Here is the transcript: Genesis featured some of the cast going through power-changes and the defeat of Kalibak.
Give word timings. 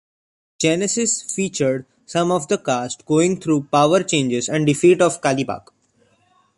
Genesis 0.57 1.21
featured 1.21 1.85
some 2.07 2.31
of 2.31 2.47
the 2.47 2.57
cast 2.57 3.05
going 3.05 3.39
through 3.39 3.67
power-changes 3.71 4.49
and 4.49 4.67
the 4.67 4.73
defeat 4.73 4.99
of 4.99 5.21
Kalibak. 5.21 5.67